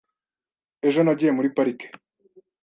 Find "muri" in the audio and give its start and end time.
1.37-1.49